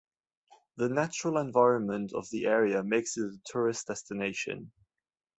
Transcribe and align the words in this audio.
The 0.77 0.89
natural 0.89 1.37
environment 1.37 2.11
of 2.13 2.27
the 2.31 2.47
area 2.47 2.81
makes 2.81 3.17
it 3.17 3.23
a 3.35 3.37
tourist 3.45 3.85
destination. 3.85 4.71